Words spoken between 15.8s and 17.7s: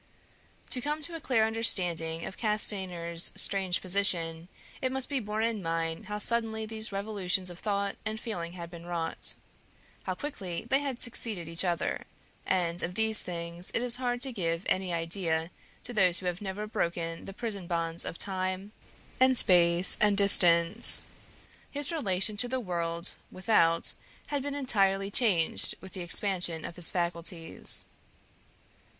to those who have never broken the prison